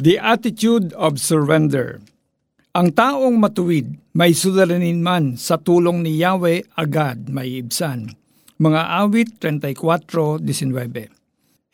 [0.00, 2.00] The attitude of surrender.
[2.72, 8.16] Ang taong matuwid may sudaranin man sa tulong ni Yahweh agad may ibsan.
[8.56, 10.40] Mga awit 34.19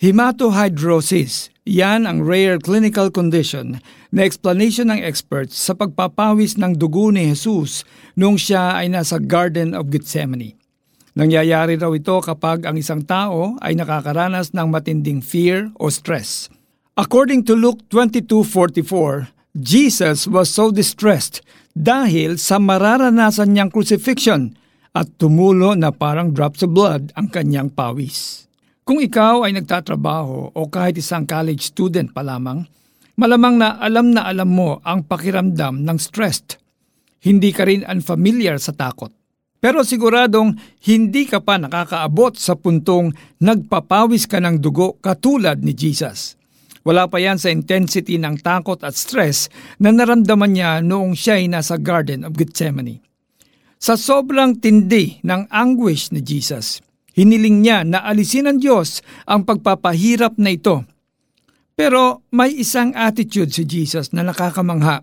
[0.02, 3.78] Hematohydrosis, yan ang rare clinical condition
[4.10, 7.86] na explanation ng experts sa pagpapawis ng dugo ni Jesus
[8.18, 10.58] noong siya ay nasa Garden of Gethsemane.
[11.14, 16.50] Nangyayari raw ito kapag ang isang tao ay nakakaranas ng matinding fear o stress.
[16.96, 21.44] According to Luke 22.44, Jesus was so distressed
[21.76, 24.56] dahil sa mararanasan niyang crucifixion
[24.96, 28.48] at tumulo na parang drops of blood ang kanyang pawis.
[28.80, 32.64] Kung ikaw ay nagtatrabaho o kahit isang college student pa lamang,
[33.20, 36.56] malamang na alam na alam mo ang pakiramdam ng stressed.
[37.20, 39.12] Hindi ka rin unfamiliar sa takot.
[39.60, 43.12] Pero siguradong hindi ka pa nakakaabot sa puntong
[43.44, 46.40] nagpapawis ka ng dugo katulad ni Jesus.
[46.86, 49.50] Wala pa yan sa intensity ng takot at stress
[49.82, 53.02] na naramdaman niya noong siya ay nasa Garden of Gethsemane.
[53.82, 56.78] Sa sobrang tindi ng anguish ni Jesus,
[57.18, 60.86] hiniling niya na alisin ng Diyos ang pagpapahirap na ito.
[61.74, 65.02] Pero may isang attitude si Jesus na nakakamangha.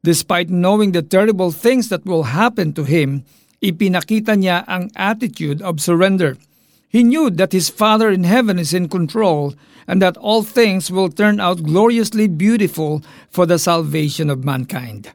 [0.00, 3.28] Despite knowing the terrible things that will happen to him,
[3.60, 6.40] ipinakita niya ang attitude of surrender.
[6.94, 9.58] He knew that his Father in heaven is in control
[9.90, 13.02] and that all things will turn out gloriously beautiful
[13.34, 15.10] for the salvation of mankind.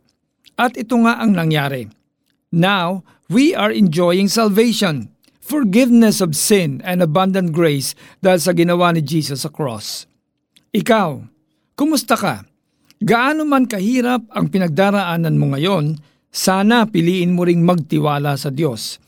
[0.59, 1.87] At ito nga ang nangyari.
[2.51, 5.07] Now, we are enjoying salvation,
[5.39, 10.03] forgiveness of sin and abundant grace dahil sa ginawa ni Jesus sa cross.
[10.75, 11.23] Ikaw,
[11.79, 12.43] kumusta ka?
[12.99, 15.95] Gaano man kahirap ang pinagdaraanan mo ngayon,
[16.27, 18.99] sana piliin mo ring magtiwala sa Diyos.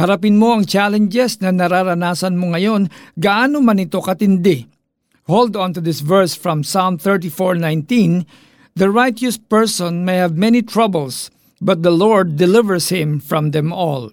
[0.00, 2.88] Harapin mo ang challenges na nararanasan mo ngayon,
[3.20, 4.64] gaano man ito katindi
[5.30, 8.26] Hold on to this verse from Psalm 34:19.
[8.74, 11.30] The righteous person may have many troubles,
[11.62, 14.10] but the Lord delivers him from them all.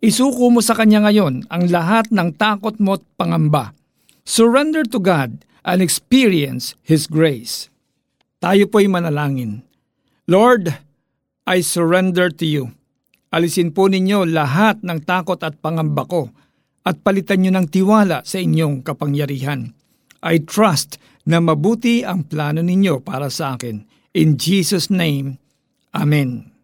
[0.00, 3.76] Isuko mo sa kanya ngayon ang lahat ng takot mo at pangamba.
[4.24, 7.68] Surrender to God and experience His grace.
[8.40, 9.68] Tayo po'y manalangin.
[10.24, 10.80] Lord,
[11.44, 12.72] I surrender to you.
[13.34, 16.30] Alisin po ninyo lahat ng takot at pangamba ko
[16.86, 19.74] at palitan nyo ng tiwala sa inyong kapangyarihan.
[20.22, 23.82] I trust na mabuti ang plano ninyo para sa akin.
[24.14, 25.42] In Jesus' name,
[25.90, 26.54] Amen.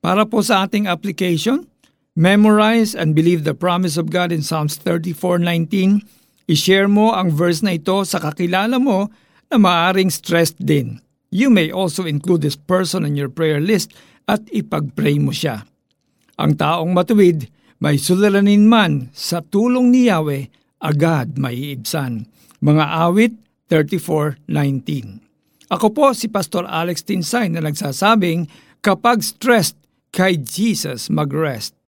[0.00, 1.68] Para po sa ating application,
[2.16, 6.00] memorize and believe the promise of God in Psalms 34.19.
[6.48, 9.12] I-share mo ang verse na ito sa kakilala mo
[9.52, 11.04] na maaring stressed din.
[11.28, 13.92] You may also include this person in your prayer list
[14.24, 15.66] at ipag-pray mo siya.
[16.36, 17.48] Ang taong matuwid,
[17.80, 20.48] may suliranin man sa tulong ni Yahweh,
[20.80, 22.24] agad may ibsan.
[22.64, 23.34] Mga awit
[23.68, 28.48] 34.19 Ako po si Pastor Alex Tinsay na nagsasabing,
[28.80, 29.76] kapag stressed,
[30.16, 31.76] kay Jesus mag-rest.